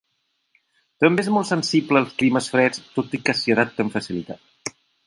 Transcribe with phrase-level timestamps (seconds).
[1.05, 4.79] També és molt sensible als climes freds, tot i que s'hi adapta amb facilitat.